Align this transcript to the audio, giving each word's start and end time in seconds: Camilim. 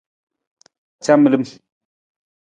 Camilim. 1.05 1.45